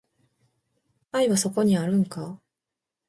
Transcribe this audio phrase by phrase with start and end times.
[1.11, 2.41] 愛はそこにあるんか